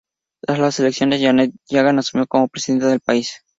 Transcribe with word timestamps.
Tras 0.43 0.57
las 0.57 0.79
elecciones, 0.79 1.21
Janet 1.21 1.51
Jagan 1.69 1.99
asumió 1.99 2.25
como 2.25 2.47
Presidenta 2.47 2.87
del 2.87 3.01
país. 3.01 3.43